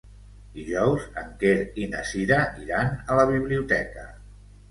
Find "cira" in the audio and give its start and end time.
2.13-2.39